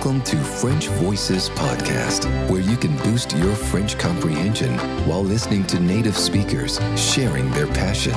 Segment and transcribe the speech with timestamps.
[0.00, 5.78] Welcome to French Voices Podcast, where you can boost your French comprehension while listening to
[5.78, 8.14] native speakers sharing their passion.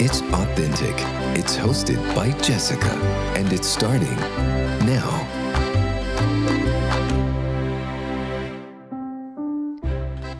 [0.00, 0.96] It's authentic,
[1.38, 2.90] it's hosted by Jessica,
[3.38, 4.16] and it's starting
[4.84, 5.12] now.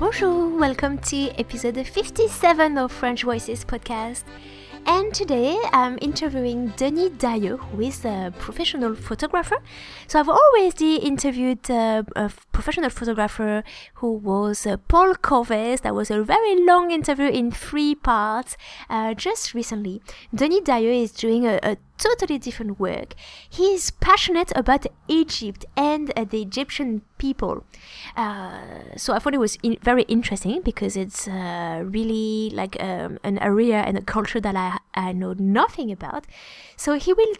[0.00, 4.25] Bonjour, welcome to episode 57 of French Voices podcast.
[4.85, 9.59] And today I'm interviewing Denis Dailleux, who is a professional photographer.
[10.09, 13.63] So I've already interviewed uh, a professional photographer
[13.95, 15.82] who was uh, Paul Corvès.
[15.82, 18.57] That was a very long interview in three parts
[18.90, 20.03] uh, just recently.
[20.35, 23.14] Denis Dailleux is doing a, a totally different work.
[23.48, 27.64] He is passionate about Egypt and uh, the Egyptian people.
[28.16, 33.19] Uh, so I thought it was in- very interesting because it's uh, really like um,
[33.22, 36.27] an area and a culture that I, I know nothing about.
[36.77, 37.34] So he will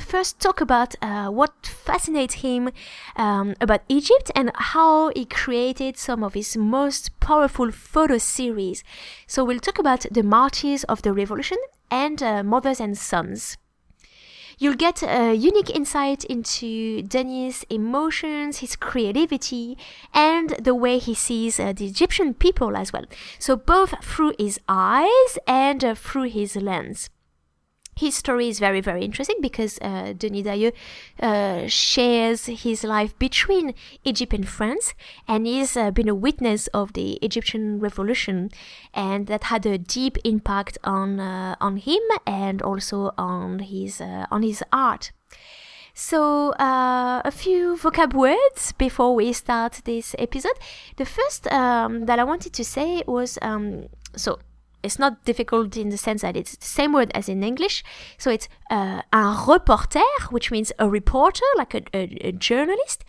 [0.00, 2.70] first talk about uh, what fascinates him
[3.16, 8.82] um, about Egypt and how he created some of his most powerful photo series.
[9.26, 11.58] So we'll talk about the martyrs of the revolution
[11.90, 13.56] and uh, mothers and sons.
[14.60, 19.78] You'll get a unique insight into Denis' emotions, his creativity,
[20.12, 23.04] and the way he sees uh, the Egyptian people as well.
[23.38, 27.08] So, both through his eyes and uh, through his lens.
[27.98, 30.72] His story is very, very interesting because uh, Denis Dailleux
[31.20, 34.94] uh, shares his life between Egypt and France
[35.26, 38.50] and he's uh, been a witness of the Egyptian revolution
[38.94, 44.26] and that had a deep impact on, uh, on him and also on his, uh,
[44.30, 45.10] on his art.
[45.92, 50.56] So, uh, a few vocab words before we start this episode.
[50.96, 54.38] The first um, that I wanted to say was um, so
[54.82, 57.82] it's not difficult in the sense that it's the same word as in English.
[58.16, 63.04] So it's uh, un reporter, which means a reporter, like a, a, a journalist.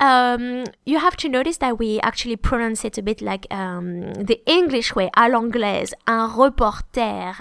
[0.00, 4.40] Um, you have to notice that we actually pronounce it a bit like um, the
[4.46, 7.34] English way, à l'anglaise, un reporter.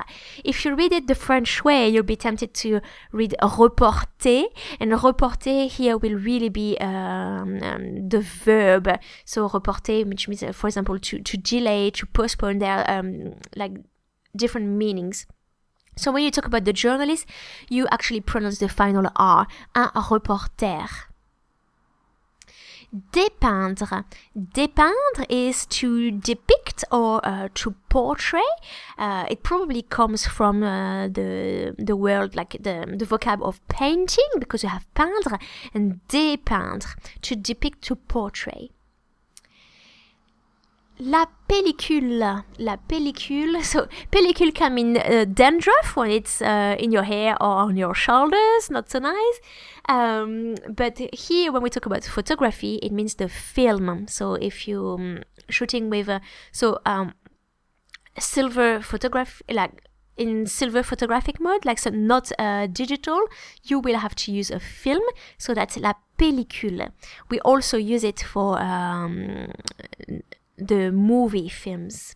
[0.43, 4.45] If you read it the French way, you'll be tempted to read reporter,
[4.79, 8.89] and reporter here will really be um, um, the verb.
[9.23, 13.35] So reporter, which means, uh, for example, to, to delay, to postpone, there are um,
[13.55, 13.73] like
[14.35, 15.27] different meanings.
[15.95, 17.27] So when you talk about the journalist,
[17.69, 19.45] you actually pronounce the final R,
[19.75, 20.87] un reporter.
[23.11, 24.05] Dépeindre.
[24.35, 28.49] Dépeindre is to depict or uh, to portray.
[28.97, 34.29] Uh, it probably comes from uh, the the word like the the vocab of painting
[34.39, 35.39] because you have peindre
[35.73, 38.69] and dépeindre to depict to portray.
[40.99, 43.63] La pellicule, la pellicule.
[43.63, 47.93] So pellicule can mean uh, dandruff when it's uh, in your hair or on your
[47.93, 49.39] shoulders, not so nice.
[49.87, 54.07] Um, but here, when we talk about photography, it means the film.
[54.07, 56.19] So if you um, shooting with a
[56.51, 57.13] so um,
[58.17, 59.83] silver photograph, like
[60.17, 63.19] in silver photographic mode, like so not uh, digital,
[63.63, 65.03] you will have to use a film.
[65.37, 66.89] So that's la pellicule.
[67.29, 68.57] We also use it for
[70.57, 72.15] the movie films.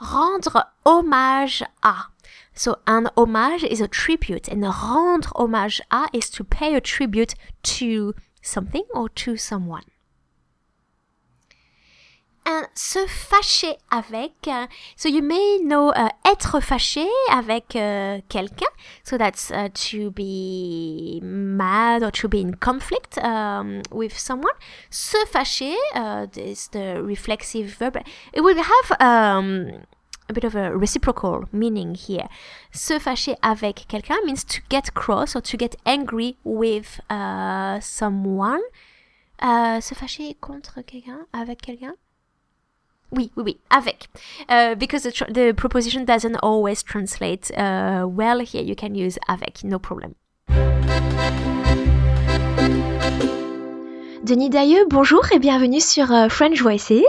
[0.00, 2.06] Rendre hommage à.
[2.54, 7.34] So an homage is a tribute, and rendre hommage à is to pay a tribute
[7.62, 9.84] to something or to someone.
[12.74, 14.32] Se fâcher avec.
[14.46, 14.66] uh,
[14.96, 18.68] so you may know uh, être fâché avec uh, quelqu'un.
[19.04, 24.54] So that's uh, to be mad or to be in conflict um, with someone.
[24.90, 27.98] Se fâcher uh, is the reflexive verb.
[28.32, 29.84] It will have um,
[30.28, 32.28] a bit of a reciprocal meaning here.
[32.72, 38.62] Se fâcher avec quelqu'un means to get cross or to get angry with uh, someone.
[39.40, 41.94] Uh, se fâcher contre quelqu'un, avec quelqu'un.
[43.12, 44.08] Oui, oui, oui, avec.
[44.48, 49.62] Uh, because the, the preposition doesn't always translate uh, well here, you can use avec,
[49.64, 50.14] no problem.
[54.24, 57.02] Denis Dailleux, bonjour et bienvenue sur euh, French Voices.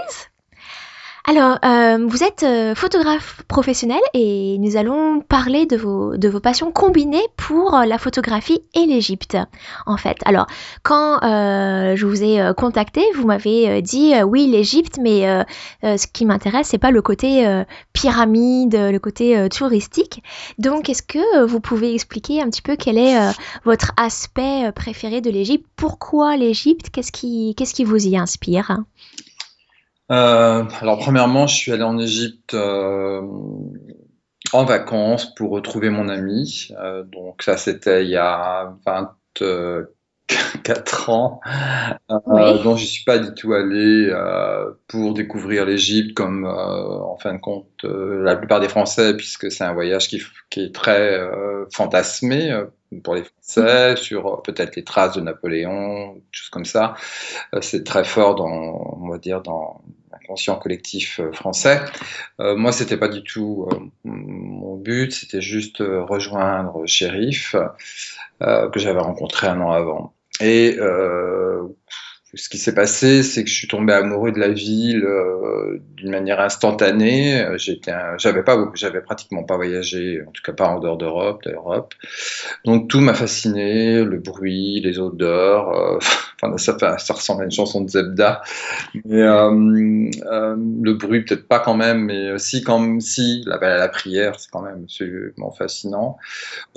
[1.26, 6.42] Alors, euh, vous êtes euh, photographe professionnel et nous allons parler de vos, de vos
[6.42, 9.38] passions combinées pour euh, la photographie et l'Égypte,
[9.86, 10.18] en fait.
[10.26, 10.48] Alors,
[10.84, 15.24] quand euh, je vous ai euh, contacté, vous m'avez euh, dit oui l'Égypte, mais
[15.82, 20.24] ce qui m'intéresse, c'est pas le côté pyramide, le côté touristique.
[20.58, 23.18] Donc, est-ce que vous pouvez expliquer un petit peu quel est
[23.64, 25.66] votre aspect préféré de l'Égypte?
[25.78, 26.90] Pourquoi l'Égypte?
[26.92, 28.78] Qu'est-ce qui, qu'est-ce qui vous y inspire?
[30.14, 33.22] Euh, alors premièrement, je suis allé en Égypte euh,
[34.52, 36.70] en vacances pour retrouver mon ami.
[36.80, 39.16] Euh, donc ça, c'était il y a 20,
[40.64, 41.42] 4 ans,
[42.12, 44.14] euh, dont je suis pas du tout allé
[44.88, 49.74] pour découvrir l'Égypte comme, en fin de compte, la plupart des Français, puisque c'est un
[49.74, 50.22] voyage qui,
[50.52, 51.20] qui est très
[51.72, 52.56] fantasmé
[53.04, 56.94] pour les Français, sur peut-être les traces de Napoléon, choses comme ça.
[57.62, 59.82] c'est très fort dans, on va dire, dans
[60.24, 61.82] l'inconscient collectif français.
[62.40, 63.68] moi, c'était pas du tout
[64.04, 67.56] mon but, c'était juste rejoindre Shérif,
[68.40, 70.14] que j'avais rencontré un an avant.
[70.40, 71.68] Et euh,
[72.34, 76.10] ce qui s'est passé, c'est que je suis tombé amoureux de la ville euh, d'une
[76.10, 77.46] manière instantanée.
[78.18, 81.94] J'avais pas, j'avais pratiquement pas voyagé, en tout cas pas en dehors d'Europe, d'Europe.
[82.66, 85.70] Donc tout m'a fasciné, le bruit, les odeurs.
[85.70, 86.00] Euh,
[86.44, 88.42] enfin, ça, ça ressemble à une chanson de Zebda.
[89.06, 89.52] Mais euh,
[90.32, 94.52] euh, le bruit, peut-être pas quand même, mais si, quand si, la, la prière, c'est
[94.52, 96.18] quand même absolument fascinant.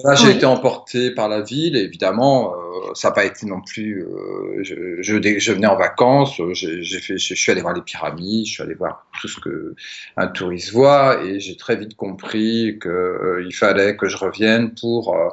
[0.04, 3.60] Là, j'ai été emporté par la ville, et évidemment, euh, ça n'a pas été non
[3.60, 4.06] plus.
[4.62, 8.46] je, je, je venais en vacances, euh, j'ai fait, je suis allé voir les pyramides,
[8.46, 9.74] je suis allé voir tout ce que
[10.16, 15.14] un touriste voit, et j'ai très vite compris qu'il euh, fallait que je revienne pour
[15.14, 15.28] euh,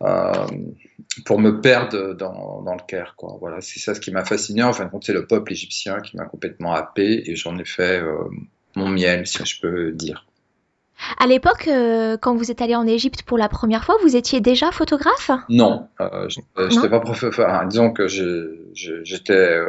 [0.00, 3.14] pour me perdre dans, dans le Caire.
[3.16, 3.36] Quoi.
[3.40, 4.62] Voilà, c'est ça ce qui m'a fasciné.
[4.62, 7.64] En fin de compte, c'est le peuple égyptien qui m'a complètement happé, et j'en ai
[7.64, 8.02] fait
[8.76, 10.26] mon miel, si je peux dire.
[11.18, 11.68] À l'époque,
[12.20, 15.30] quand vous êtes allé en Égypte pour la première fois, vous étiez déjà photographe?
[15.48, 16.40] Non, euh, je
[16.76, 17.66] n'étais pas professeur.
[17.66, 19.60] disons que j'étais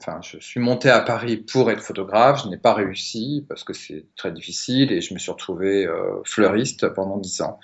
[0.00, 2.42] enfin, je suis monté à Paris pour être photographe.
[2.44, 6.22] Je n'ai pas réussi parce que c'est très difficile et je me suis retrouvé euh,
[6.24, 7.58] fleuriste pendant dix ans.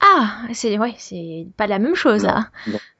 [0.00, 2.50] Ah, c'est ouais, c'est pas la même chose là.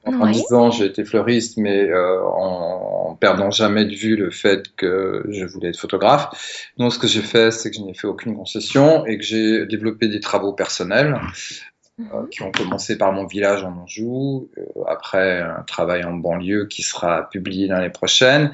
[0.03, 4.31] pendant dix ans, j'ai été fleuriste, mais euh, en, en, perdant jamais de vue le
[4.31, 6.69] fait que je voulais être photographe.
[6.77, 9.65] Donc, ce que j'ai fait, c'est que je n'ai fait aucune concession et que j'ai
[9.65, 11.19] développé des travaux personnels.
[11.99, 12.29] Euh, mhm.
[12.29, 16.81] qui ont commencé par mon village en Anjou, euh, après un travail en banlieue qui
[16.81, 18.53] sera publié l'année prochaine,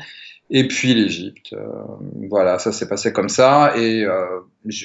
[0.49, 1.53] et puis l'Égypte.
[1.53, 1.67] Euh,
[2.27, 3.73] voilà, ça s'est passé comme ça.
[3.77, 4.05] Et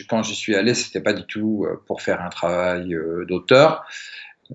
[0.09, 2.95] quand j'y suis allé, c'était pas du tout pour faire un travail
[3.29, 3.85] d'auteur,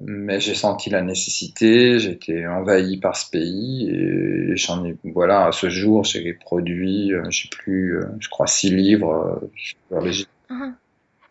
[0.01, 1.97] mais j'ai senti la nécessité.
[1.97, 4.95] J'étais envahi par ce pays et j'en ai.
[5.03, 9.41] Voilà, à ce jour, j'ai produit, j'ai plus, je crois, six livres
[9.89, 10.29] sur l'Égypte.
[10.49, 10.75] Mhm.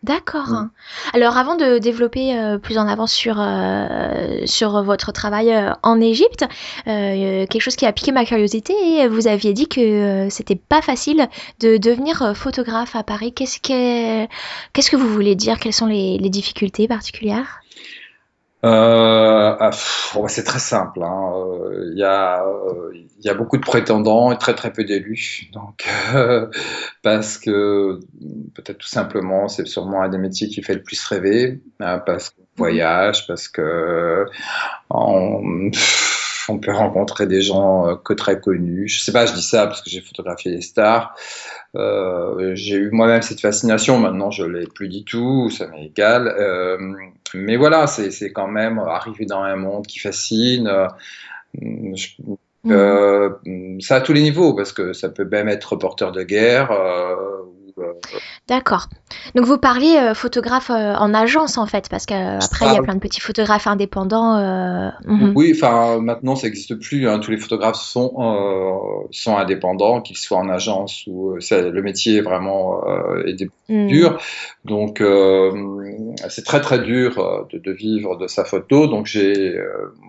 [0.04, 0.66] D'accord.
[1.14, 5.98] Alors avant de développer euh, plus en avant sur, euh, sur votre travail euh, en
[5.98, 6.44] Égypte,
[6.84, 11.26] quelque chose qui a piqué ma curiosité, vous aviez dit que c'était pas facile
[11.60, 13.32] de devenir photographe à Paris.
[13.32, 14.26] Qu'est-ce que,
[14.74, 15.58] qu'est-ce que vous voulez dire?
[15.58, 17.62] Quelles sont les difficultés particulières?
[18.64, 19.70] Euh, ah,
[20.14, 21.02] bah, c'est très simple.
[21.02, 21.32] Hein.
[21.36, 24.84] Euh, il, y a, euh, il y a beaucoup de prétendants et très très peu
[24.84, 25.50] d'élus.
[25.52, 25.86] Donc,
[27.02, 28.00] parce que
[28.54, 32.30] peut-être tout simplement, c'est sûrement un des métiers qui fait le plus rêver, hein, parce
[32.30, 32.48] qu'on mhm.
[32.56, 34.24] voyage, parce que
[34.88, 35.70] on,
[36.48, 38.88] on, peut rencontrer des gens que très connus.
[38.88, 41.14] Je sais pas, je dis ça parce que j'ai photographié les stars.
[41.76, 46.28] Euh, j'ai eu moi-même cette fascination, maintenant je l'ai plus du tout, ça m'est égal.
[46.28, 46.78] Euh,
[47.34, 50.68] mais voilà, c'est quand même arriver dans un monde qui fascine.
[50.68, 50.88] Euh,
[51.62, 52.08] je,
[52.64, 52.70] mm.
[52.70, 53.30] euh,
[53.80, 56.70] ça à tous les niveaux, parce que ça peut même être reporter de guerre,
[58.48, 58.88] D'accord.
[59.34, 62.82] Donc vous parliez euh, photographe euh, en agence en fait, parce qu'après il y a
[62.82, 64.36] plein de petits photographes indépendants.
[64.36, 65.32] Euh, mhm.
[65.34, 67.08] Oui, enfin maintenant ça n'existe plus.
[67.08, 67.18] Hein.
[67.20, 68.12] Tous les photographes sont
[69.10, 72.82] sont indépendants, qu'ils soient en agence ou le métier est vraiment
[73.26, 73.86] est mhm.
[73.86, 74.20] dur.
[74.64, 75.02] Donc
[76.28, 78.86] c'est très très dur de, de, vivre de sa photo.
[78.86, 79.58] Donc j'ai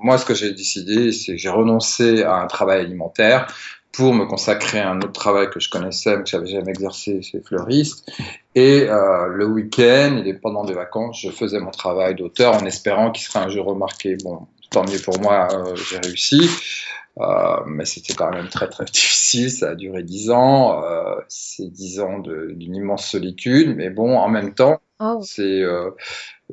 [0.03, 3.48] moi ce que j'ai décidé, c'est que j'ai renoncé à un travail alimentaire
[3.95, 7.21] pour me consacrer à un autre travail que je connaissais mais que j'avais jamais exercé,
[7.21, 8.09] c'est fleuriste.
[8.55, 13.11] Et euh, le week-end et pendant des vacances, je faisais mon travail d'auteur en espérant
[13.11, 14.17] qu'il serait un jour remarqué.
[14.23, 16.49] Bon, tant mieux pour moi, euh, j'ai réussi.
[17.19, 21.71] Euh, mais c'était quand même très très difficile, ça a duré dix ans, euh, c'est
[21.71, 25.21] dix ans d'une immense solitude, mais bon, en même temps, oh.
[25.23, 25.91] c'est euh,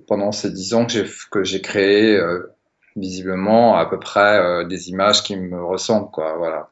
[0.07, 0.87] pendant ces dix ans
[1.31, 2.55] que j'ai créé euh,
[2.95, 6.69] visiblement à peu près des images qui me ressemblent, quoi, voilà.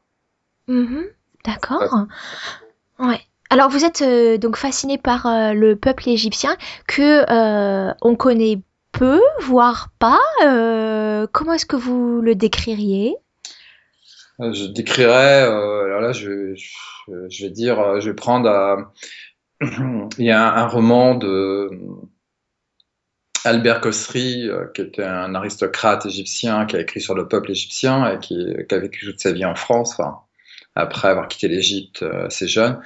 [0.70, 1.04] Mhm.
[1.44, 2.06] D'accord.
[3.00, 3.20] Ouais.
[3.50, 8.60] Alors vous êtes euh, donc fasciné par euh, le peuple égyptien que euh, on connaît
[8.92, 10.20] peu, voire pas.
[11.32, 13.16] comment est-ce que vous le décririez?
[14.38, 15.42] Je décrirais.
[15.42, 16.54] alors là, je,
[17.28, 18.90] je, vais dire, je vais prendre.
[19.60, 21.70] il y a un, roman de
[23.44, 28.18] Albert Kosri, qui était un aristocrate égyptien, qui a écrit sur le peuple égyptien et
[28.18, 29.92] qui, qui a vécu toute sa vie en France.
[29.98, 30.20] Enfin,
[30.80, 32.80] après avoir quitté l'Égypte euh, assez jeune.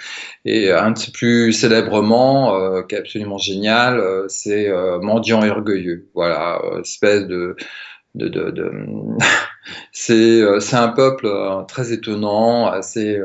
[0.44, 4.70] Et un de ses plus célèbres romans, euh, qui est absolument génial, euh, c'est
[5.00, 6.08] Mendiant et orgueilleux.
[6.14, 7.56] Voilà, espèce de
[8.14, 8.72] de, de,
[9.92, 11.28] c'est c'est un peuple
[11.68, 13.20] très étonnant, assez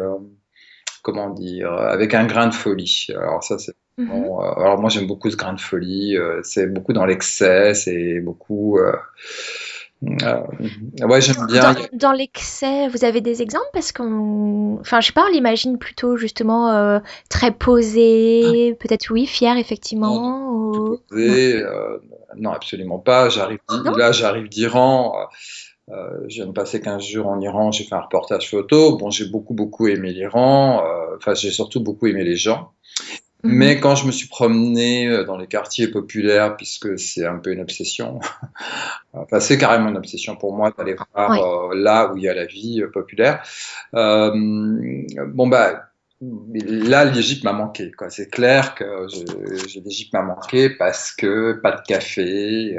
[1.04, 3.08] comment dire, avec un grain de folie.
[3.16, 4.12] Alors ça c'est mhm.
[4.58, 6.18] alors moi j'aime beaucoup ce grain de folie.
[6.44, 8.94] c'est beaucoup dans l'excès, c'est beaucoup euh,
[10.02, 11.76] ouais, j'aime bien.
[11.94, 13.70] Dans, l'excès, vous avez des exemples?
[13.74, 14.78] Parce qu'on.
[14.80, 20.72] Enfin, je sais pas, on l'imagine plutôt justement euh, très posé, peut-être oui, fier effectivement.
[20.72, 21.98] Non, posé, euh,
[22.38, 23.30] non absolument pas.
[23.30, 23.60] J'arrive
[23.98, 25.14] là, j'arrive d'Iran.
[25.90, 28.98] je viens de passer 15 jours en Iran, j'ai fait un reportage photo.
[28.98, 30.84] Bon, j'ai beaucoup, beaucoup aimé l'Iran.
[31.18, 32.72] Enfin, j'ai surtout beaucoup aimé les gens.
[33.44, 33.54] Mhm.
[33.54, 37.54] Mais quand je me suis promené euh, dans les quartiers populaires, puisque c'est un peu
[37.54, 38.20] une obsession,
[39.14, 42.34] enfin c'est carrément une obsession pour moi d'aller voir euh, là où il y a
[42.34, 43.42] la vie euh, populaire.
[43.96, 44.32] Euh,
[45.28, 45.86] bon bah
[46.22, 47.92] là l'Égypte m'a manqué.
[48.10, 49.08] C'est clair que
[49.86, 52.78] l'Égypte m'a manqué parce que pas de café.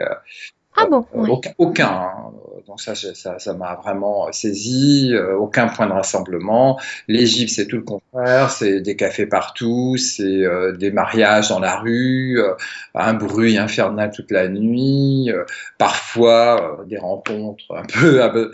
[0.80, 1.52] Ah bon Aucun.
[1.58, 2.32] aucun hein.
[2.70, 5.10] Donc ça, ça, m'a vraiment saisi.
[5.12, 6.78] Euh, aucun point de rassemblement.
[7.08, 8.49] L'Égypte, c'est tout le contraire.
[8.50, 12.54] C'est des cafés partout, c'est euh, des mariages dans la rue, euh,
[12.94, 15.30] un bruit infernal toute la nuit,
[15.78, 18.52] parfois des rencontres un peu.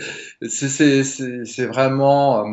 [0.49, 2.47] c'est vraiment,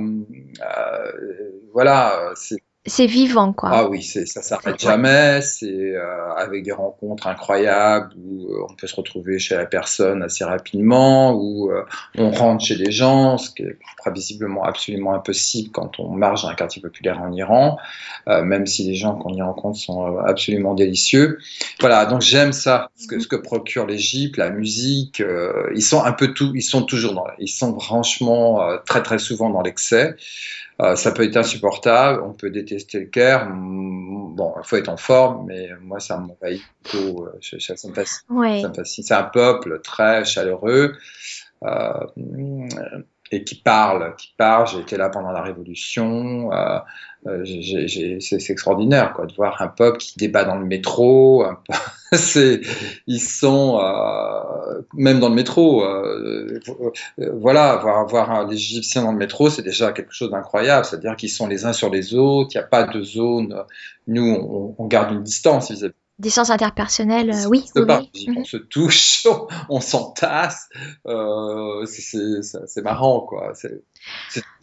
[1.72, 3.70] voilà, c'est c'est vivant, quoi.
[3.72, 5.40] Ah oui, c'est, ça s'arrête jamais.
[5.42, 10.22] C'est euh, avec des rencontres incroyables où euh, on peut se retrouver chez la personne
[10.22, 11.86] assez rapidement, où euh,
[12.18, 16.50] on rentre chez les gens, ce qui est prévisiblement absolument impossible quand on marche dans
[16.50, 17.78] un quartier populaire en Iran,
[18.28, 21.38] même si les gens qu'on y rencontre sont absolument délicieux.
[21.80, 25.24] Voilà, donc j'aime ça, ce que, ce que procure l'Égypte, la musique.
[25.74, 29.50] ils sont un peu tout, ils sont toujours dans, ils sont franchement très très souvent
[29.50, 30.18] dans l'excès.
[30.82, 33.48] Euh, ça peut être insupportable, on peut détester le Caire.
[33.50, 37.30] Bon, il faut être en forme, mais moi, ça m'envahit plutôt.
[37.42, 39.06] Ça, me fascine.
[39.06, 40.94] C'est un peuple très chaleureux
[41.64, 42.06] euh,
[43.34, 44.68] et qui parle, qui parle.
[44.68, 46.52] J'ai été là pendant la Révolution.
[46.54, 46.80] Euh,
[48.20, 51.46] c'est extraordinaire quoi, de voir un peuple qui débat dans le métro.
[53.08, 55.84] ils sont euh, même dans le métro.
[55.84, 56.60] Euh,
[57.18, 60.86] voilà, voir, voir les Égyptiens dans le métro, c'est déjà quelque chose d'incroyable.
[60.86, 62.52] C'est-à-dire qu'ils sont les uns sur les autres.
[62.54, 63.64] Il n'y a pas de zone.
[64.06, 67.66] Nous, on, on garde une distance vis-à-vis Distance interpersonnelle, euh, oui.
[67.76, 68.46] On mhm.
[68.46, 69.28] se touche,
[69.70, 70.70] on, s'entasse.
[71.06, 73.54] Euh, c'est marrant, quoi.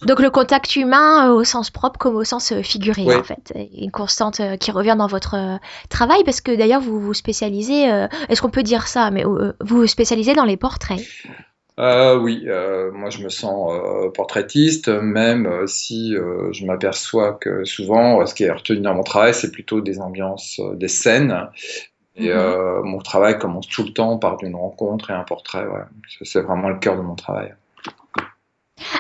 [0.02, 3.52] Donc le contact humain euh, au sens propre comme au sens figuré, en fait.
[3.76, 7.84] Une constante qui revient dans votre travail, parce que d'ailleurs, vous vous spécialisez,
[8.28, 11.00] est-ce qu'on peut dire ça, mais vous vous spécialisez dans les portraits?
[11.78, 18.24] Euh, oui, euh, moi je me sens euh, portraitiste, même si je m'aperçois que souvent,
[18.26, 21.48] ce qui est retenu dans mon travail, c'est plutôt des ambiances, des scènes.
[22.16, 22.82] Et mhm.
[22.84, 25.64] mon travail commence tout le temps par une rencontre et un portrait.
[25.64, 25.82] Ouais.
[26.22, 27.54] C'est vraiment le cœur de mon travail.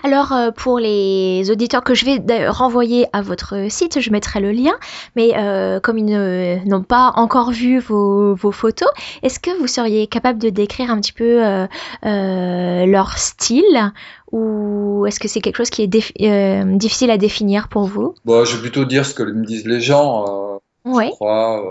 [0.02, 4.52] Alors euh, pour les auditeurs que je vais renvoyer à votre site, je mettrai le
[4.52, 4.74] lien,
[5.16, 8.88] mais euh, comme ils n'ont pas encore vu vos, photos,
[9.22, 13.92] est-ce que vous seriez capable de décrire un petit peu euh, leur style?
[14.32, 18.14] Ou est-ce que c'est quelque chose qui est difficile à définir pour vous?
[18.24, 20.60] Bon, Je vais plutôt dire ce que me disent les gens.
[20.84, 21.06] Oui.
[21.06, 21.62] Je crois,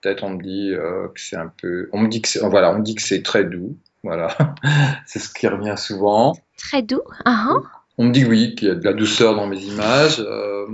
[0.00, 0.72] peut-être on me dit
[1.14, 3.22] que c'est un peu, on me dit que c'est, voilà, on me dit que c'est
[3.22, 3.76] très doux.
[4.04, 4.28] Voilà,
[5.06, 6.36] c'est ce qui revient souvent.
[6.58, 7.02] Très doux.
[7.24, 7.62] Uh-huh.
[7.96, 10.20] On me dit oui, qu'il y a de la douceur dans mes images.
[10.20, 10.66] Euh,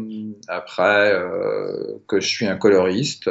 [0.48, 3.30] après, euh, que je suis un coloriste.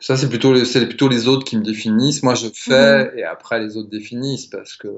[0.00, 2.24] Ça, c'est plutôt, les, plutôt les autres qui me définissent.
[2.24, 3.18] Moi, je fais mm-hmm.
[3.18, 4.88] et après, les autres définissent parce que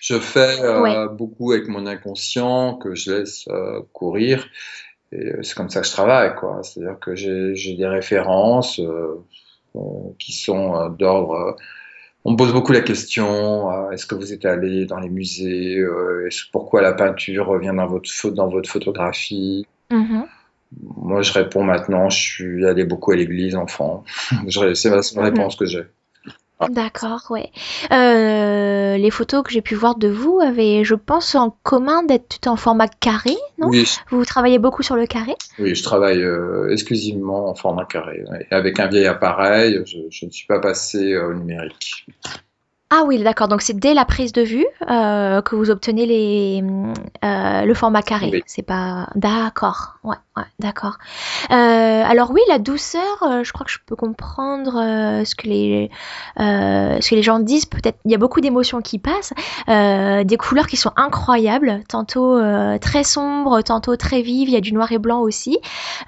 [0.00, 3.48] je fais euh, beaucoup avec mon inconscient que je laisse
[3.92, 4.46] courir.
[5.10, 6.60] Et c'est comme ça que je travaille, quoi.
[6.62, 8.80] C'est-à-dire que j'ai des références
[10.18, 11.56] qui sont d'ordre
[12.24, 15.78] on me pose beaucoup la question euh, est-ce que vous êtes allé dans les musées
[15.78, 20.24] euh, Pourquoi la peinture revient dans votre, dans votre photographie mm-hmm.
[20.96, 24.04] Moi, je réponds maintenant je suis allé beaucoup à l'église enfant.
[24.74, 25.84] C'est la seule réponse que j'ai.
[26.68, 27.50] D'accord, ouais.
[27.92, 32.40] Euh, les photos que j'ai pu voir de vous avaient, je pense, en commun d'être
[32.40, 33.68] tout en format carré, non?
[33.68, 33.88] Oui.
[34.10, 35.34] Vous travaillez beaucoup sur le carré?
[35.58, 38.24] Oui, je travaille euh, exclusivement en format carré.
[38.50, 42.06] Avec un vieil appareil, je, ne suis pas passé au numérique.
[42.90, 43.48] Ah oui, d'accord.
[43.48, 46.64] Donc c'est dès la prise de vue euh, que vous obtenez les,
[47.22, 48.42] euh, le format carré.
[48.46, 49.10] C'est pas.
[49.14, 49.98] D'accord.
[50.04, 50.96] Ouais, ouais d'accord.
[51.50, 54.72] Euh, alors oui, la douceur, je crois que je peux comprendre
[55.22, 55.90] ce que les
[56.38, 57.66] ce que les gens disent.
[57.66, 59.34] Peut-être il y a beaucoup d'émotions qui passent,
[59.66, 62.40] des couleurs qui sont incroyables, tantôt
[62.80, 64.48] très sombres, tantôt très vives.
[64.48, 65.58] Il y a du noir et blanc aussi.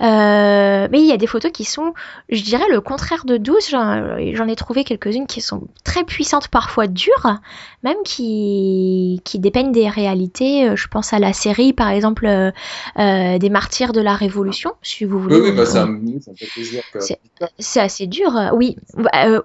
[0.00, 1.92] mais il y a des photos qui sont,
[2.30, 3.68] je dirais, le contraire de douces.
[3.68, 7.40] J'en ai trouvé quelques-unes qui sont très puissantes parfois parfois dures,
[7.82, 10.76] même qui, qui dépeignent des réalités.
[10.76, 12.28] Je pense à la série, par exemple,
[12.96, 15.34] des martyrs de la Révolution, si vous voulez.
[15.34, 16.82] Oui, oui bah, ça, me fait plaisir.
[17.58, 18.76] C'est assez dur, oui.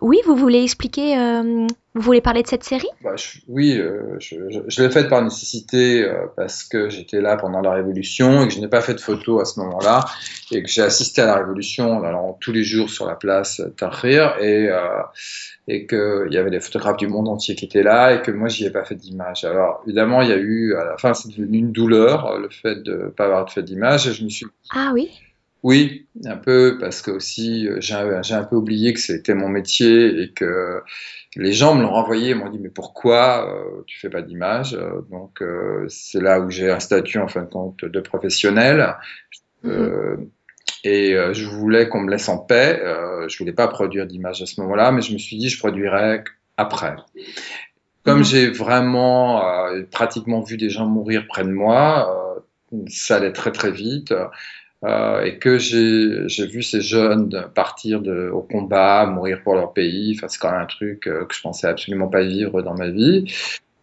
[0.01, 1.15] oui, vous voulez expliquer
[1.95, 2.89] vous voulez parler de cette série?
[3.01, 3.15] Bah,
[3.47, 4.35] Oui, euh, je,
[4.67, 8.53] je, l'ai faite par nécessité euh, parce que j'étais là pendant la Révolution et que
[8.53, 10.03] je n'ai pas fait de photos à ce moment-là
[10.51, 13.61] et que j'ai assisté à la Révolution en allant tous les jours sur la place
[13.77, 15.03] Tahrir et, euh,
[15.69, 18.49] et qu'il y avait des photographes du monde entier qui étaient là et que moi,
[18.49, 19.45] j'y ai pas fait d'image.
[19.45, 22.83] Alors, évidemment, il y a eu, à la fin, c'est devenu une douleur le fait
[22.83, 24.45] de ne pas avoir fait d'image et je me suis...
[24.71, 25.09] Ah oui?
[25.65, 30.31] Oui, un peu, parce que aussi j'ai un, peu oublié que c'était mon métier et
[30.31, 30.83] que
[31.35, 34.77] les gens me l'ont renvoyé, m'ont dit mais pourquoi euh, tu fais pas d'image
[35.09, 38.95] Donc euh, c'est là où j'ai un statut en fin de compte de professionnel.
[39.65, 40.27] Euh, mm-hmm.
[40.83, 42.79] et je voulais qu'on me laisse en paix.
[43.27, 46.23] je voulais pas produire d'image à ce moment-là, mais je me suis dit je produirais
[46.57, 46.95] après.
[48.03, 48.23] Comme mm-hmm.
[48.23, 49.41] j'ai vraiment
[49.89, 52.37] pratiquement vu des gens mourir près de moi,
[52.87, 54.13] ça allait très très vite.
[54.85, 60.15] Euh, et que j'ai vu ces jeunes partir de, au combat, mourir pour leur pays.
[60.15, 62.89] Enfin, c'est quand même un truc euh, que je pensais absolument pas vivre dans ma
[62.89, 63.33] vie.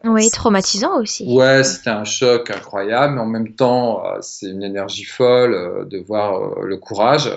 [0.05, 1.25] Oui, traumatisant aussi.
[1.27, 5.99] Ouais, c'était un choc incroyable, mais en même temps, euh, c'est une énergie folle de
[5.99, 7.31] voir le courage.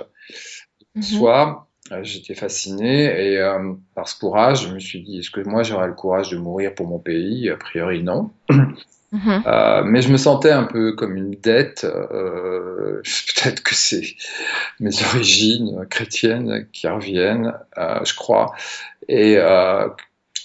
[0.96, 1.65] Mhm.
[2.02, 3.40] J'étais fasciné et
[3.94, 6.74] par ce courage, je me suis dit, est-ce que moi j'aurais le courage de mourir
[6.74, 7.50] pour mon pays?
[7.50, 8.32] A priori, non.
[9.16, 9.44] Mhm.
[9.48, 11.86] Euh, mais je me sentais un peu comme une dette.
[11.86, 13.02] Euh,
[13.36, 14.16] peut-être que c'est
[14.80, 18.54] mes origines chrétiennes qui reviennent, euh, je crois.
[19.08, 19.38] Et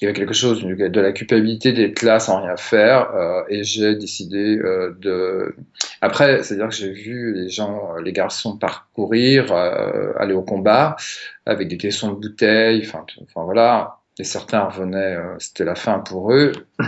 [0.00, 3.12] il y avait quelque chose de la culpabilité d'être là sans rien faire.
[3.48, 5.54] et j'ai décidé de.
[6.00, 10.96] Après, c'est-à-dire que j'ai vu les gens, les garçons parcourir, aller au combat
[11.44, 12.82] avec des caissons de bouteilles.
[12.86, 13.98] Enfin, enfin voilà.
[14.18, 16.52] Et certains revenaient, c'était la fin pour eux.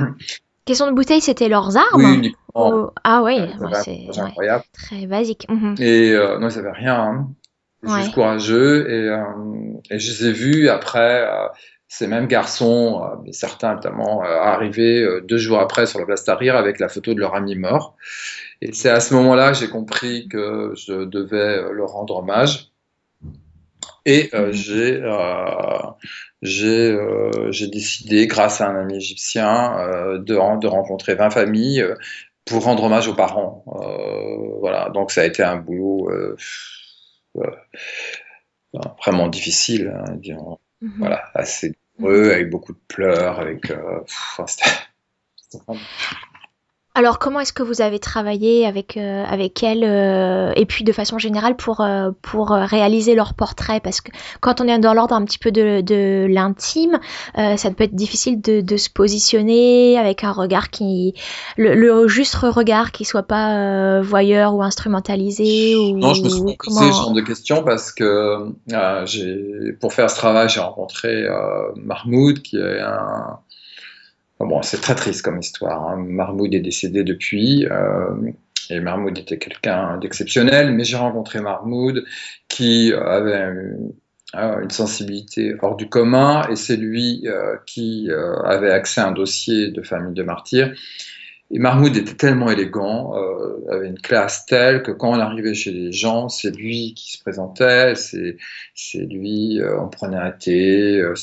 [0.64, 2.34] Question de bouteille, c'était leurs armes Oui,
[3.02, 3.36] Ah oui,
[3.82, 4.64] c'est incroyable.
[4.72, 5.46] Très basique.
[5.48, 5.74] Mhm.
[5.80, 7.00] Et euh, non, ils n'avaient rien.
[7.00, 7.28] Hein.
[7.82, 8.88] Juste courageux.
[8.88, 9.24] Et, euh,
[9.90, 11.48] et, je les ai vus après, euh,
[11.94, 16.80] ces mêmes garçons, mais certains notamment, arriver deux jours après sur la place Tahrir avec
[16.80, 17.96] la photo de leur ami mort.
[18.62, 22.72] Et c'est à ce moment-là que j'ai compris que je devais leur rendre hommage.
[24.04, 24.52] Et mhm.
[26.42, 31.94] j'ai euh, décidé, grâce à un ami égyptien, euh, de, de, rencontrer 20 familles euh,
[32.44, 33.64] pour rendre hommage aux parents.
[34.60, 36.10] voilà, donc ça a été un boulot
[38.98, 40.16] vraiment difficile, hein,
[40.80, 40.94] mhm.
[40.98, 43.72] voilà, assez avec beaucoup de pleurs, avec.
[46.94, 50.92] Alors, comment est-ce que vous avez travaillé avec, euh, avec elle euh, et puis de
[50.92, 55.14] façon générale pour, euh, pour réaliser leur portrait Parce que quand on est dans l'ordre
[55.14, 57.00] un petit peu de, de l'intime,
[57.34, 61.14] ça peut être difficile de, de, se positionner avec un regard qui.
[61.56, 65.74] le, juste regard qui soit pas voyeur ou instrumentalisé.
[65.76, 68.52] Ou, non, je me suis posé ce genre de questions parce que
[69.06, 71.26] j'ai pour faire ce travail, j'ai rencontré
[71.76, 73.38] Mahmoud qui est un
[74.46, 75.88] Bon, c'est très triste comme histoire.
[75.88, 75.96] Hein.
[75.96, 77.66] Marmoud est décédé depuis.
[77.66, 78.32] Euh,
[78.70, 82.04] et Marmoud était quelqu'un d'exceptionnel, mais j'ai rencontré Marmoud
[82.48, 83.52] qui avait
[84.34, 89.12] une, sensibilité hors du commun, et c'est lui euh, qui euh, avait accès à un
[89.12, 90.72] dossier de famille de martyrs
[91.54, 95.70] et Mahmoud était tellement élégant, euh, avait une classe telle que quand on arrivait chez
[95.70, 98.38] les gens, c'est lui qui se présentait, c'est
[98.94, 101.14] lui, euh, on prenait un thé, euh,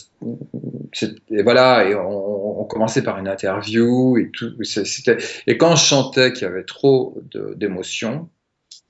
[1.32, 4.52] et voilà, et on, on, commençait par une interview et tout.
[4.64, 7.20] C'était et quand je chantais qu'il y avait trop
[7.56, 8.30] d'émotions,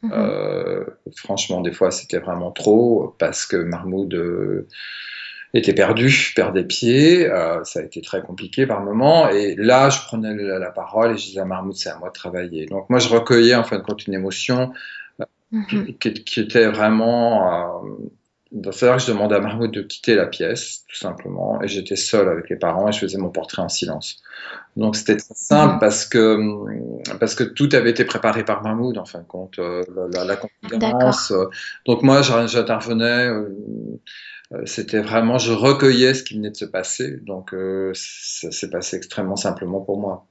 [0.04, 0.12] mm-hmm.
[0.12, 0.84] euh,
[1.16, 4.14] franchement des fois c'était vraiment trop parce que Mahmoud
[5.54, 10.00] était perdu, perdait pied, euh, ça a été très compliqué par moment, et là je
[10.02, 12.66] prenais la, parole et je disais à Marmoud c'est à moi de travailler.
[12.68, 14.72] Donc moi je recueillais en fin de compte une émotion
[15.20, 15.94] euh, mhm.
[15.98, 17.82] qui, était vraiment...
[17.82, 17.90] Euh,
[18.52, 22.28] c'est-à-dire que je demandais à Marmoud de quitter la pièce, tout simplement, et j'étais seul
[22.28, 24.24] avec les parents et je faisais mon portrait en silence.
[24.76, 25.80] Donc c'était très simple mhm.
[25.80, 26.38] parce que
[27.20, 29.84] parce que tout avait été préparé par Mahmoud en fin de compte, euh,
[30.14, 31.34] la, la conférence.
[31.86, 33.50] Donc moi j'intervenais euh,
[34.66, 38.98] c'était vraiment, je recueillais ce qui venait de se passer, donc euh, ça s'est passé
[38.98, 40.26] extrêmement simplement pour moi.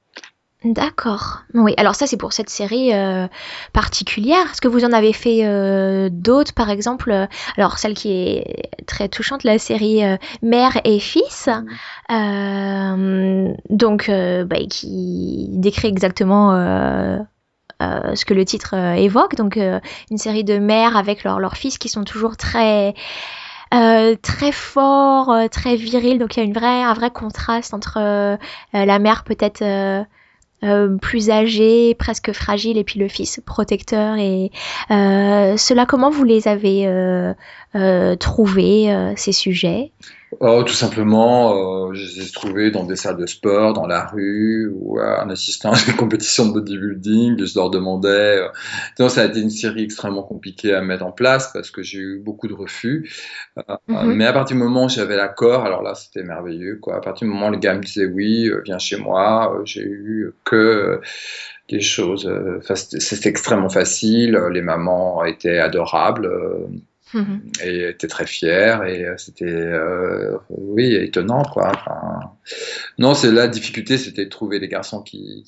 [0.65, 1.43] D'accord.
[1.53, 3.27] Oui, alors ça c'est pour cette série euh,
[3.71, 4.45] particulière.
[4.51, 9.45] Est-ce que vous en avez fait d'autres, par exemple Alors celle qui est très touchante,
[9.45, 10.01] la série
[10.41, 11.47] Mère et Fils,
[13.69, 16.51] donc bah, qui décrit exactement
[17.79, 19.35] ce que le titre évoque.
[19.35, 19.57] Donc
[20.11, 22.93] une série de mères avec leurs fils qui sont toujours très
[23.71, 26.19] très fort, très viril.
[26.19, 27.99] Donc il y a une vraie, un vrai contraste entre
[28.73, 30.05] la mère peut-être
[31.01, 34.15] plus âgée, presque fragile, et puis le fils protecteur.
[34.17, 34.51] Et
[34.89, 37.33] cela, comment vous les avez
[38.19, 39.91] trouvés ces sujets?
[40.39, 44.05] Oh, tout simplement, euh, je les ai trouvés dans des salles de sport, dans la
[44.05, 47.43] rue, ou en assistant à des compétitions de bodybuilding.
[47.43, 48.39] Je leur demandais.
[48.99, 49.09] Euh...
[49.09, 52.19] ça a été une série extrêmement compliquée à mettre en place parce que j'ai eu
[52.19, 53.11] beaucoup de refus.
[53.57, 54.13] Euh, mhm.
[54.13, 56.77] Mais à partir du moment où j'avais l'accord, alors là, c'était merveilleux.
[56.79, 56.97] Quoi.
[56.97, 59.83] À partir du moment où le gars me disait oui, euh, viens chez moi, j'ai
[59.83, 61.01] eu que
[61.69, 62.31] des choses.
[62.75, 64.39] C'était extrêmement facile.
[64.51, 66.29] Les mamans étaient adorables.
[67.13, 67.41] Mhm.
[67.63, 71.71] et était très fier et euh, c'était euh, oui étonnant quoi
[72.99, 75.43] non c'est la difficulté c'était de trouver des garçons qui,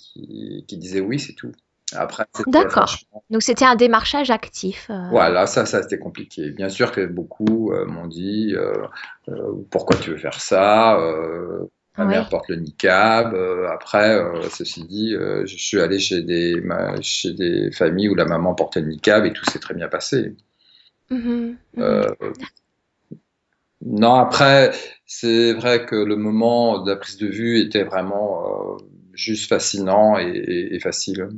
[0.68, 1.52] qui, disaient oui c'est tout
[1.94, 2.96] après d'accord
[3.30, 5.10] donc c'était un démarchage actif euh.
[5.12, 8.56] voilà ça ça c'était compliqué bien sûr que beaucoup m'ont dit
[9.70, 10.98] pourquoi tu veux faire ça
[11.98, 13.36] Ma mère porte le niqab.
[13.70, 14.18] après,
[14.50, 16.56] ceci dit, je suis allé chez des,
[17.02, 20.34] chez des familles où la maman portait le niqab et tout s'est très bien passé.
[21.12, 21.84] Mhm, mhm.
[21.84, 22.12] Euh,
[23.86, 24.72] non, après,
[25.06, 28.78] c'est vrai que le moment de la prise de vue était vraiment euh,
[29.14, 31.30] juste fascinant et, facile.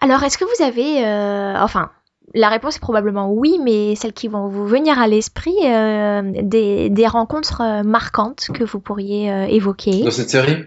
[0.00, 1.90] Alors, est-ce que vous avez, euh, enfin,
[2.34, 7.06] la réponse est probablement oui, mais celles qui vont vous venir à l'esprit, des, des,
[7.06, 10.02] rencontres marquantes que vous pourriez évoquer?
[10.02, 10.64] Dans cette série?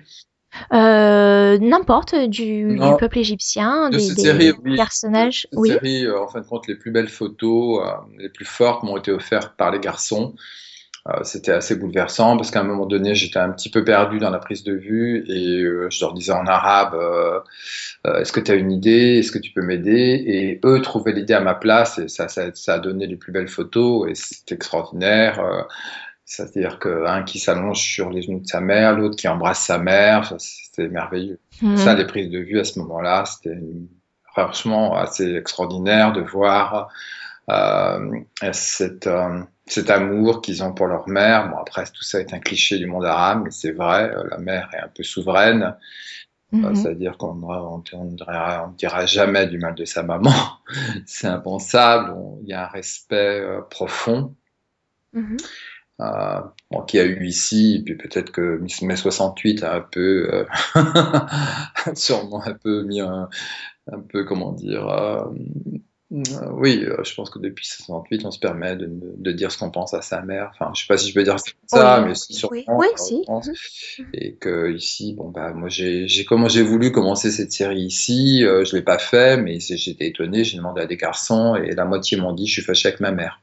[0.73, 5.47] Euh, n'importe, du, peuple égyptien, des, personnages.
[5.53, 5.69] oui.
[5.69, 8.97] série, euh, en fin de compte, les plus belles photos, euh, les plus fortes m'ont
[8.97, 10.35] été offertes par les garçons.
[11.23, 14.39] C'était assez bouleversant parce qu'à un moment donné, j'étais un petit peu perdu dans la
[14.39, 16.97] prise de vue et je leur disais en arabe
[18.03, 19.19] Est-ce que tu as une idée?
[19.19, 20.21] Est-ce que tu peux m'aider?
[20.27, 23.31] Et eux trouvaient l'idée à ma place et ça, ça, ça, a donné les plus
[23.31, 25.41] belles photos et c'était extraordinaire.
[26.27, 30.35] C'est-à-dire qu'un qui s'allonge sur les genoux de sa mère, l'autre qui embrasse sa mère,
[30.39, 31.39] c'était merveilleux.
[31.61, 31.77] Mhm.
[31.77, 33.57] Ça, les prises de vue à ce moment-là, c'était
[34.25, 36.89] franchement assez extraordinaire de voir
[37.49, 38.19] euh,
[38.51, 41.49] cet, euh, cet amour qu'ils ont pour leur mère.
[41.49, 44.37] Bon, après, tout ça est un cliché du monde arabe, mais c'est vrai, euh, la
[44.37, 45.77] mère est un peu souveraine.
[46.51, 46.75] Mhm.
[46.75, 50.35] C'est-à-dire qu'on ne dira jamais du mal de sa maman.
[51.05, 52.13] c'est impensable.
[52.41, 54.35] Il y a un respect profond.
[55.13, 55.37] Mhm
[55.99, 60.29] euh, bon, qui a eu ici, et puis peut-être que mai 68 a un peu,
[60.31, 60.45] euh,
[61.95, 63.29] sûrement un peu mis un,
[63.91, 65.25] un peu, comment dire, euh,
[66.09, 69.71] oui, euh, je pense que depuis 68, on se permet de, de dire ce qu'on
[69.71, 70.51] pense à sa mère.
[70.53, 73.25] Enfin, je sais pas si je peux dire ça, mais si sur oui, oui, si.
[74.13, 78.63] Et que ici, bon bah moi j'ai comment j'ai voulu commencer cette série ici, euh,
[78.63, 80.45] je l'ai pas fait, mais j'étais étonné.
[80.45, 83.11] J'ai demandé à des garçons et la moitié m'ont dit je suis fâché avec ma
[83.11, 83.41] mère.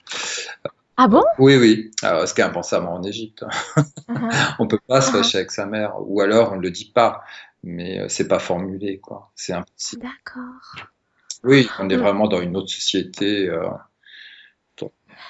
[0.97, 1.25] Ah bon?
[1.39, 1.91] Oui, oui.
[2.03, 3.45] Alors, ce qui est impensable en Égypte?
[4.09, 4.55] Uh-huh.
[4.59, 5.13] on peut pas se uh-huh.
[5.13, 7.23] fâcher avec sa mère, ou alors on ne le dit pas,
[7.63, 9.33] mais euh, c'est pas formulé, quoi.
[9.35, 10.03] C'est impossible.
[10.03, 10.87] D'accord.
[11.43, 13.49] Oui, on est vraiment dans une autre société.
[13.49, 13.69] Euh,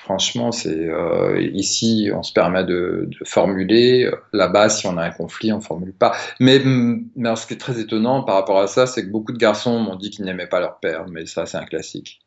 [0.03, 4.11] franchement, c'est euh, ici, on se permet de, formuler.
[4.33, 6.15] Là-bas, si on a un conflit, on formule pas.
[6.41, 9.39] Mais, mais ce qui est très étonnant par rapport à ça, c'est que beaucoup de
[9.39, 12.21] garçons m'ont dit qu'ils n'aimaient pas leur père, mais ça, c'est un classique.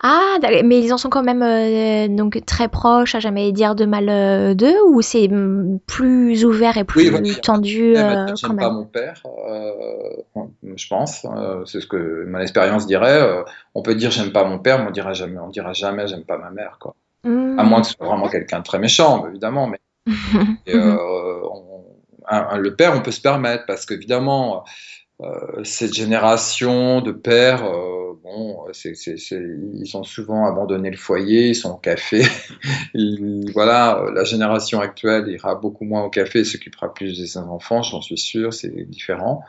[0.00, 3.84] Ah, mais ils en sont quand même euh, donc très proches, à jamais dire de
[3.84, 8.58] mal euh, d'eux, ou c'est mm, plus ouvert et plus tendu euh, quand même?
[8.58, 9.22] pas mon père,
[10.62, 11.26] je pense.
[11.66, 13.44] c'est ce que mon expérience dirait.
[13.74, 16.24] on peut dire j'aime pas mon père, mais on dira jamais, on dira jamais j'aime
[16.24, 16.94] pas ma mère, quoi.
[17.24, 17.28] À
[17.64, 19.80] moins que ce soit vraiment quelqu'un de très méchant, évidemment, mais
[22.26, 24.60] le père, on peut se permettre parce qu'évidemment euh,
[25.64, 31.76] cette génération de pères, euh, bon, ils ont souvent abandonné le foyer, ils sont au
[31.76, 32.22] café.
[33.52, 37.82] voilà, la génération actuelle ira beaucoup moins au café et s'occupera plus de ses enfants,
[37.82, 39.42] j'en suis sûr, c'est différent.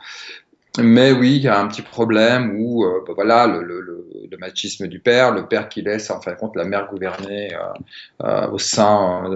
[0.78, 4.36] Mais oui, il y a un petit problème où, euh, bah voilà, le, le, le,
[4.38, 7.58] machisme du père, le père qui laisse en fin de compte la mère gouverner euh,
[8.22, 9.28] euh, au sein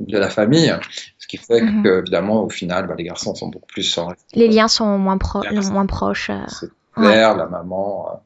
[0.00, 0.72] de la famille,
[1.18, 1.82] ce qui fait mhm.
[1.82, 3.98] que évidemment au final, bah, les garçons sont beaucoup plus
[4.34, 6.30] Les liens sont moins, pro moins proches.
[6.46, 8.22] C'est clair, la maman,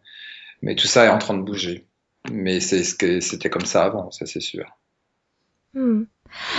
[0.61, 1.87] mais tout ça est en train de bouger.
[2.31, 4.67] Mais c'est ce que c'était comme ça avant, ça c'est sûr.
[5.73, 6.03] Hmm.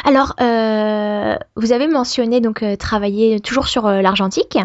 [0.05, 4.57] Alors, euh, vous avez mentionné donc euh, travailler toujours sur euh, l'argentique.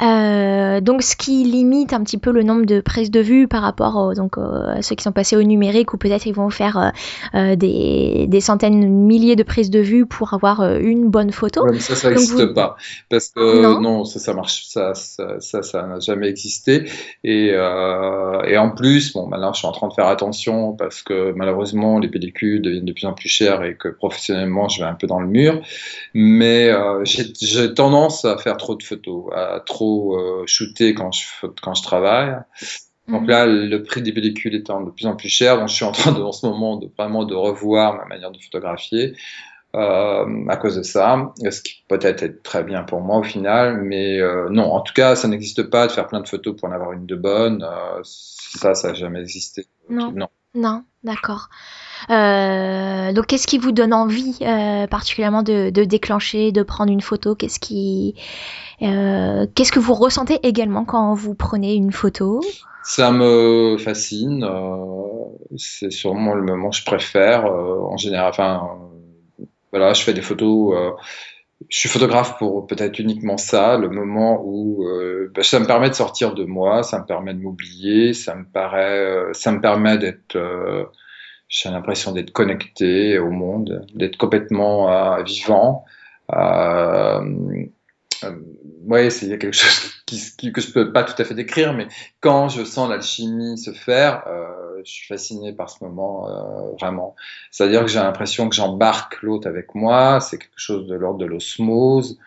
[0.00, 4.14] donc, ce qui limite un petit peu le nombre de prises de vue par rapport
[4.14, 6.92] donc, à ceux qui sont passés au numérique ou peut-être ils vont faire
[7.32, 11.66] des, des, centaines, milliers de prises de vue pour avoir une bonne photo.
[11.78, 12.76] ça, ça n'existe pas.
[13.08, 16.90] Parce que non, ça, ça marche, ça, ça, ça, n'a jamais existé.
[17.22, 21.32] Et, et en plus, bon, maintenant, je suis en train de faire attention parce que
[21.36, 24.94] malheureusement, les pellicules deviennent de plus en plus chères et que professionnellement, je vais un
[24.94, 25.60] peu dans le mur.
[26.14, 31.46] Mais euh, j'ai tendance à faire trop de photos, à trop euh, shooter quand je,
[31.62, 32.36] quand je travaille.
[33.08, 33.28] Donc mhm.
[33.28, 35.92] là, le prix des pellicules étant de plus en plus cher, donc je suis en
[35.92, 39.14] train de, en ce moment de vraiment de revoir ma manière de photographier
[39.74, 43.82] euh, à cause de ça, ce qui peut-être être très bien pour moi au final,
[43.82, 46.68] mais euh, non, en tout cas, ça n'existe pas de faire plein de photos pour
[46.68, 47.62] en avoir une de bonne.
[47.64, 49.66] Euh, ça, ça n'a jamais existé.
[49.88, 50.12] Non.
[50.12, 51.48] Non, non d'accord.
[52.10, 57.34] Euh, donc, qu'est-ce qui vous donne envie euh, particulièrement de, déclencher, de prendre une photo?
[57.34, 58.14] Qu'est-ce qui,
[58.82, 62.40] euh, qu'est-ce que vous ressentez également quand vous prenez une photo?
[62.82, 64.46] Ça me fascine.
[65.56, 67.46] c'est sûrement le moment que je préfère.
[67.46, 68.68] en général, enfin,
[69.70, 70.74] voilà, je fais des photos
[71.68, 74.84] je suis photographe pour peut-être uniquement ça, le moment où
[75.34, 78.44] ben, ça me permet de sortir de moi, ça me permet de m'oublier, ça me
[78.44, 80.36] paraît, ça me permet d'être
[81.48, 85.84] j'ai l'impression d'être connecté au monde, d'être complètement euh, vivant.
[88.24, 88.32] Euh,
[88.84, 89.92] ouais, c'est quelque chose
[90.52, 91.88] que je peux pas tout à fait décrire, mais
[92.20, 97.14] quand je sens l'alchimie se faire, euh, je suis fasciné par ce moment euh, vraiment.
[97.50, 100.20] C'est-à-dire que j'ai l'impression que j'embarque l'autre avec moi.
[100.20, 102.18] C'est quelque chose de l'ordre de l'osmose.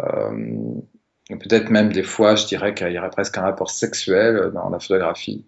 [0.00, 0.74] Euh,
[1.28, 4.80] Peut-être même des fois, je dirais qu'il y aurait presque un rapport sexuel dans la
[4.80, 5.46] photographie.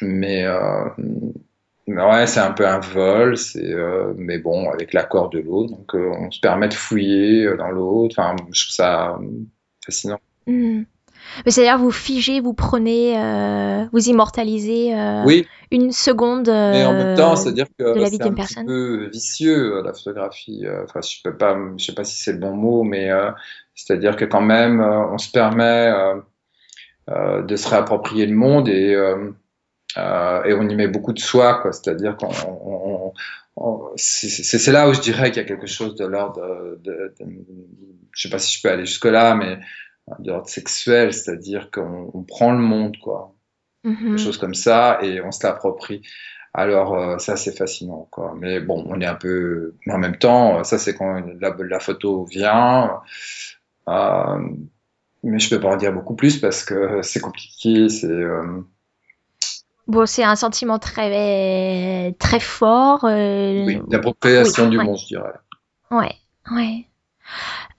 [0.00, 0.46] Mais,
[1.88, 5.70] ouais, c'est un peu un vol, c'est, euh, mais bon, avec l'accord de l'autre.
[5.70, 8.16] Donc, euh, on se permet de fouiller dans l'autre.
[8.18, 9.18] Enfin, je trouve ça
[9.84, 10.18] fascinant.
[10.46, 10.82] Mmh.
[11.46, 13.14] C'est-à-dire, vous figez, vous prenez,
[13.92, 14.92] vous immortalisez
[15.70, 20.64] une seconde Mais en même temps, c'est-à-dire que c'est un petit peu vicieux, la photographie.
[20.82, 23.08] Enfin, je peux pas, je sais pas si c'est le bon mot, mais
[23.76, 25.92] c'est-à-dire que quand même, on se permet
[27.08, 28.96] de se réapproprier le monde et
[29.96, 31.72] euh, et on y met beaucoup de soi, quoi.
[31.72, 33.12] C'est-à-dire qu'on,
[33.96, 36.40] c'est là où je dirais qu'il y a quelque chose de l'ordre
[36.82, 37.26] de, de,
[38.12, 39.58] je sais pas si je peux aller jusque là, mais
[40.18, 43.34] de l'ordre sexuel, c'est-à-dire qu'on prend le monde, quoi.
[43.84, 43.98] Mm-hmm.
[43.98, 46.02] Quelque chose comme ça, et on se l'approprie.
[46.54, 48.34] Alors euh, ça c'est fascinant quoi.
[48.38, 51.80] Mais bon, on est un peu, mais en même temps, ça c'est quand la, la,
[51.80, 53.00] photo vient.
[53.88, 54.38] Euh,
[55.22, 57.88] mais je peux pas en dire beaucoup plus parce que c'est compliqué.
[57.88, 58.60] C'est euh,
[59.88, 63.04] Bon, c'est un sentiment très, très fort.
[63.04, 65.32] Euh, oui, d'appropriation du monde, je dirais.
[65.90, 66.14] Ouais,
[66.50, 66.86] ouais.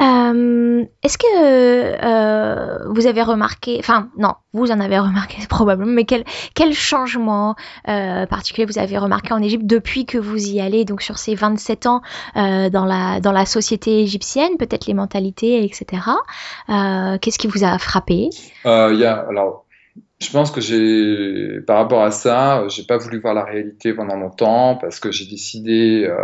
[0.02, 6.06] Euh, est-ce que euh, vous avez remarqué, enfin non, vous en avez remarqué probablement, mais
[6.06, 6.24] quel,
[6.56, 11.18] quel changement particulier vous avez remarqué en Égypte depuis que vous y allez, donc sur
[11.18, 12.02] ces 27 ans
[12.36, 16.02] dans, la, dans la société égyptienne, peut-être les mentalités, etc.
[16.68, 18.30] Qu'est-ce qui vous a frappé?
[18.66, 19.63] Il y a, alors,
[20.20, 24.16] je pense que j'ai, par rapport à ça, j'ai pas voulu voir la réalité pendant
[24.16, 26.18] longtemps parce que j'ai décidé euh,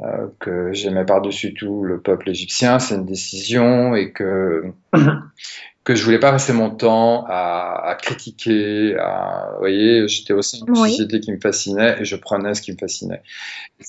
[0.00, 2.78] euh, que j'aimais par-dessus tout le peuple égyptien.
[2.78, 4.72] C'est une décision et que
[5.84, 8.96] que je voulais pas passer mon temps à, à critiquer.
[8.98, 12.62] À, vous voyez, j'étais aussi dans une société qui me fascinait et je prenais ce
[12.62, 13.22] qui me fascinait.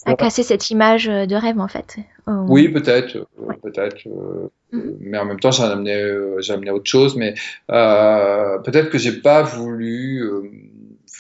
[0.05, 1.95] À casser cette image de rêve en fait.
[2.27, 4.07] Oui, peut-être, euh, peut-être.
[4.07, 4.97] Euh, mhm.
[4.99, 7.15] Mais en même temps, j'ai amené, euh, j'ai amené autre chose.
[7.15, 7.35] Mais
[7.71, 10.21] euh, peut-être que j'ai pas voulu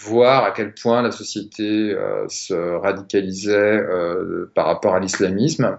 [0.03, 1.95] voir à quel point la société
[2.27, 3.81] se radicalisait
[4.53, 5.77] par rapport à l'islamisme.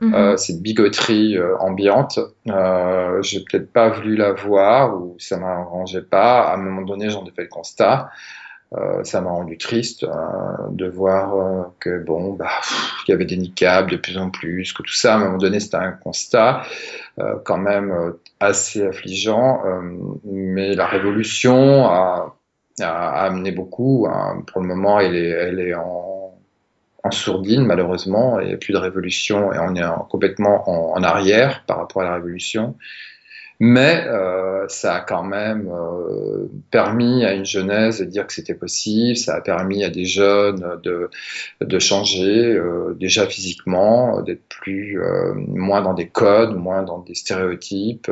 [0.00, 0.36] Mhm.
[0.36, 6.42] cette bigoterie ambiante, euh, j'ai peut-être pas voulu la voir ou ça m'arrangeait pas.
[6.42, 8.10] À un moment donné, j'en ai fait le constat.
[8.76, 10.08] Euh, ça m'a rendu triste euh,
[10.70, 12.50] de voir euh, que bon, bah,
[13.06, 15.38] il y avait des niqabs de plus en plus, que tout ça, à un moment
[15.38, 16.62] donné, c'était un constat
[17.44, 19.62] quand même assez affligeant.
[20.24, 22.34] mais la révolution a,
[22.80, 24.08] a, amené beaucoup.
[24.10, 24.42] Hein.
[24.48, 26.13] Pour le moment, elle est, elle est en,
[27.04, 28.40] en sourdine, malheureusement.
[28.40, 32.02] Il n'y a plus de révolution et on est complètement en, en, arrière par rapport
[32.02, 32.76] à la révolution.
[33.60, 34.06] Mais
[34.68, 35.70] ça a quand même
[36.70, 40.80] permis à une jeunesse de dire que c'était possible, ça a permis à des jeunes
[40.82, 41.10] de,
[41.60, 42.60] de changer
[42.98, 44.98] déjà physiquement, d'être plus
[45.36, 48.10] moins dans des codes, moins dans des stéréotypes,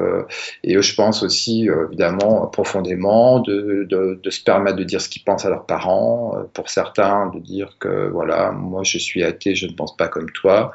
[0.62, 5.24] et je pense aussi évidemment profondément de, de, de, se permettre de dire ce qu'ils
[5.24, 9.66] pensent à leurs parents, pour certains de dire que voilà, moi je suis athée, je
[9.66, 10.72] ne pense pas comme toi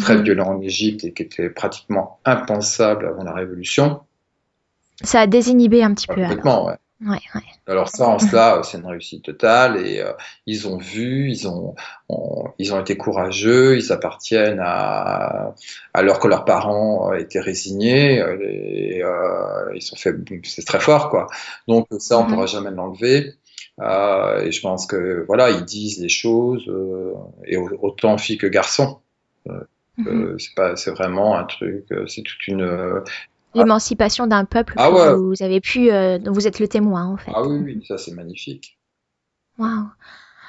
[0.00, 0.22] très mhm.
[0.22, 4.00] violent en Égypte et qui était pratiquement impensable avant la Révolution.
[5.02, 6.20] Ça a désinhibé un petit peu.
[6.20, 6.76] Complètement, ouais.
[7.00, 7.42] Ouais, ouais.
[7.68, 10.12] Alors ça, en cela, c'est une réussite totale et euh,
[10.46, 11.76] ils ont vu, ils ont,
[12.58, 15.54] ils ont été courageux, ils appartiennent à,
[15.94, 21.08] alors que leurs parents étaient résignés euh, et euh, ils sont fait, c'est très fort
[21.08, 21.28] quoi.
[21.68, 22.34] Donc ça, on ne mhm.
[22.34, 23.34] pourra jamais l'enlever.
[23.80, 26.68] et je pense que voilà, ils disent les choses
[27.46, 28.98] et autant filles que garçons.
[29.98, 30.38] Mhm.
[30.38, 32.62] c'est pas, c'est vraiment un truc, euh, c'est toute une.
[32.62, 33.00] Euh,
[33.54, 37.32] L'émancipation d'un peuple ah vous avez pu, euh, dont vous êtes le témoin en fait.
[37.34, 38.78] Ah oui, oui, ça c'est magnifique.
[39.58, 39.88] Waouh.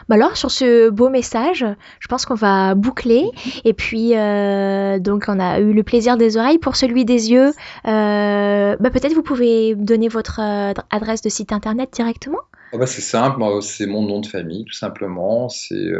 [0.07, 1.65] Bah alors sur ce beau message,
[1.99, 3.25] je pense qu'on va boucler
[3.65, 7.51] et puis donc on a eu le plaisir des oreilles pour celui des yeux.
[7.83, 10.39] bah peut-être vous pouvez donner votre
[10.89, 12.39] adresse de site internet directement.
[12.71, 15.91] Ah bah c'est simple, c'est mon nom de famille tout simplement, c'est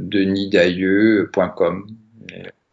[0.00, 1.86] denisdailleux.com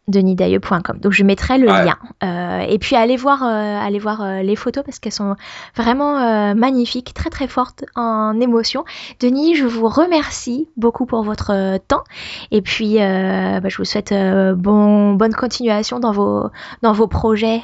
[0.08, 0.98] denisdailleux.com.
[1.00, 1.96] Donc je mettrai le lien.
[2.22, 5.36] Euh, et puis allez voir, euh, allez voir euh, les photos parce qu'elles sont
[5.76, 8.84] vraiment magnifiques, très très fortes en émotion.
[9.20, 12.04] Denis, je vous remercie beaucoup pour votre temps.
[12.50, 14.14] Et puis bah, je vous souhaite
[14.56, 16.48] bon, bonne continuation dans vos,
[16.82, 17.62] dans vos projets,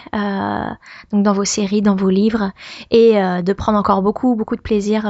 [1.13, 2.53] donc dans vos séries, dans vos livres,
[2.91, 5.05] et de prendre encore beaucoup beaucoup de plaisir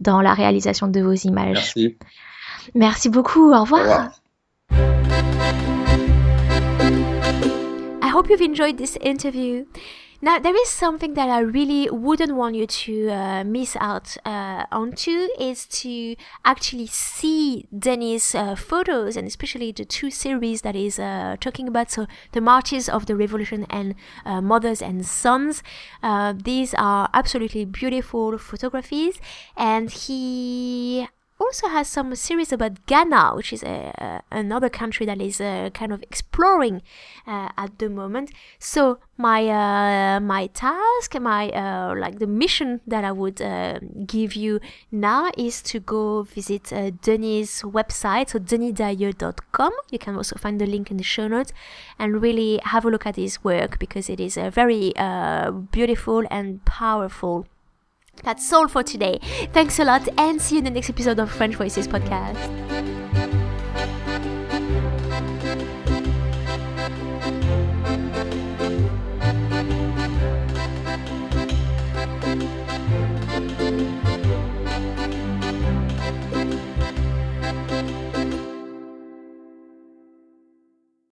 [0.00, 1.54] dans la réalisation de vos images.
[1.54, 1.96] Merci.
[2.74, 3.52] Merci beaucoup.
[3.52, 4.10] Au revoir.
[4.70, 5.33] Au revoir.
[8.14, 9.66] Hope you've enjoyed this interview.
[10.22, 14.66] Now, there is something that I really wouldn't want you to uh, miss out uh,
[14.70, 21.00] onto is to actually see Denis' uh, photos and especially the two series that is
[21.00, 21.90] uh, talking about.
[21.90, 25.64] So, the marches of the revolution and uh, mothers and sons.
[26.00, 29.20] Uh, these are absolutely beautiful photographies,
[29.56, 31.08] and he
[31.40, 35.70] also has some series about Ghana, which is a, a another country that is uh,
[35.74, 36.82] kind of exploring
[37.26, 38.30] uh, at the moment.
[38.58, 44.34] So my uh, my task, my uh, like the mission that I would uh, give
[44.34, 49.72] you now is to go visit uh, Denis' website, so denisdailleux.com.
[49.90, 51.52] You can also find the link in the show notes
[51.98, 54.92] and really have a look at his work because it is a very
[55.70, 57.46] beautiful and powerful
[58.22, 59.18] that's all for today.
[59.52, 62.93] Thanks a lot and see you in the next episode of French Voices podcast.